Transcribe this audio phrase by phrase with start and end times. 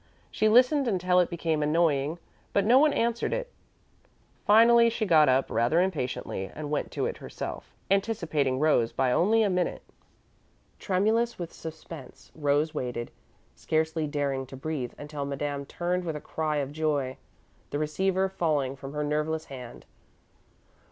[0.31, 2.17] She listened until it became annoying,
[2.53, 3.51] but no one answered it.
[4.47, 9.43] Finally she got up, rather impatiently, and went to it herself, anticipating Rose by only
[9.43, 9.83] a minute.
[10.79, 13.11] Tremulous with suspense, Rose waited,
[13.53, 17.17] scarcely daring to breathe until Madame turned with a cry of joy,
[17.69, 19.85] the receiver falling from her nerveless hand.